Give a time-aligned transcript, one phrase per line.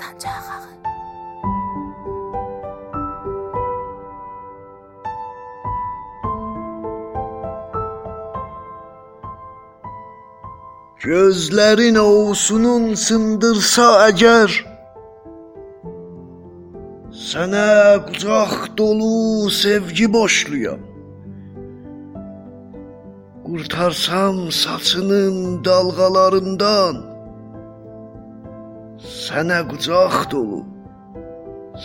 [0.00, 0.76] Dastanca ağı.
[11.04, 14.50] Gözlerin olsunun sındırsa əgər
[17.26, 17.72] Sənə
[18.08, 20.80] qucaq dolu sevgi boşluyam
[23.46, 27.15] Qurtarsam saçının dalğalarından
[29.06, 30.64] Sənə qucaq dolu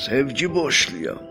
[0.03, 1.21] sevgi boşluyam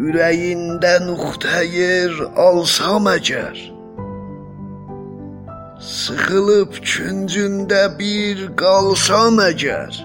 [0.00, 2.14] Ürəyində nuqtə yer
[2.46, 3.60] alsam əgər
[5.90, 10.00] Sıxılıb küncündə bir qalsam əgər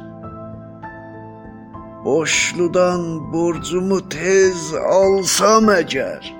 [2.03, 4.69] Boşludan borcumu tez
[4.99, 6.31] alsam əgər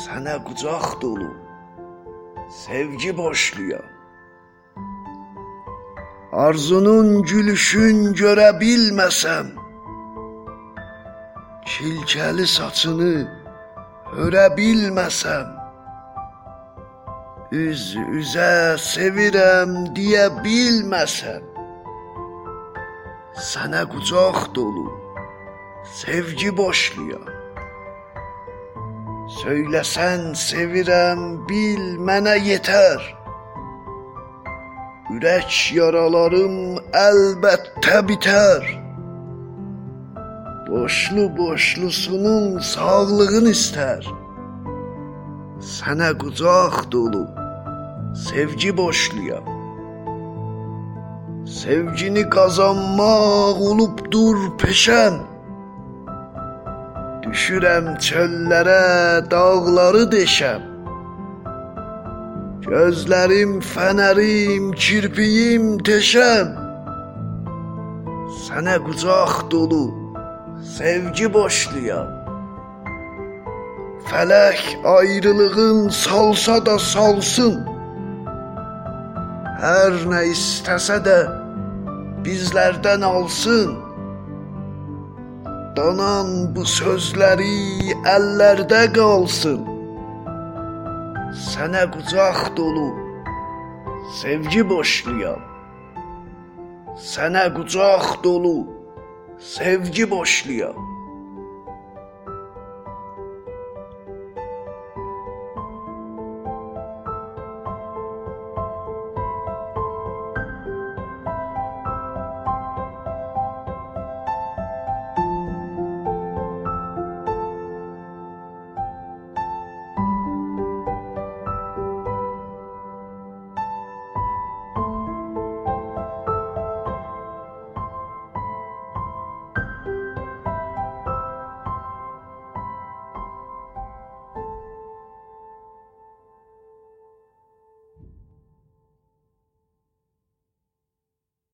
[0.00, 1.32] Sənə qucaq dolu
[2.62, 3.97] sevgi boşluyam
[6.38, 9.48] Arzunun gülüşün görə bilməsəm
[11.66, 13.14] Kilkəli saçını
[14.12, 15.48] hörə bilməsəm
[17.64, 17.82] Üz
[18.20, 18.52] üzə
[18.84, 21.42] sevirəm deyə bilməsəm
[23.50, 24.86] Sənə qucaq dolu
[25.98, 27.26] sevgi boşluyam
[29.42, 33.17] Söyləsən sevirəm bil mənə yetər
[35.18, 38.66] Ürək yaralarım əlbəttə bitər
[40.68, 44.06] Boşlu boşlusunun sağlığını istər
[45.72, 47.24] Sənə qucaq dolu
[48.28, 49.50] sevgi boşluyam.
[51.58, 55.18] Sevgini qazanmaq olubdur peşəm.
[57.26, 58.82] Düşürəm çöllərə,
[59.30, 60.77] dağları deşəm.
[62.68, 66.48] Gözlərim fənərim, kirpiyim teşəm.
[68.44, 69.86] Sənə qucaq dolu
[70.74, 72.10] sevgi boşluyam.
[74.10, 74.60] Fələk
[74.96, 77.56] ayrılığın salsa da salsın.
[79.64, 81.18] Hər nə istəsə də
[82.28, 83.72] bizlərdən alsın.
[85.80, 89.77] Danan bu sözləri əllərdə qalsın.
[91.38, 92.88] Sənə qucaq dolu
[94.18, 95.42] sevgi boşluyam.
[96.98, 98.56] Sənə qucaq dolu
[99.54, 100.97] sevgi boşluyam.